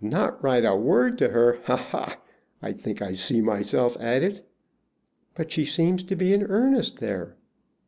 [0.00, 1.60] "Not write a word to her!
[1.66, 2.16] Ha, ha!
[2.60, 4.44] I think I see myself at it!"
[5.36, 7.36] "But she seems to be in earnest there."